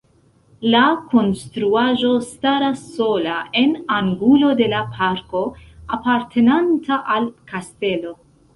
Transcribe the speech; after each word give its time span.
La 0.75 0.79
konstruaĵo 1.09 2.13
staras 2.29 2.81
sola 2.95 3.37
en 3.63 3.77
angulo 3.99 4.51
de 4.63 4.69
la 4.73 4.81
parko 4.97 5.45
apartenanta 5.99 7.01
al 7.19 7.33
kastelo. 7.55 8.19